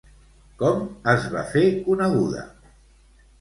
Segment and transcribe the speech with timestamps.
[0.61, 0.79] Com
[1.13, 2.43] es va fer coneguda?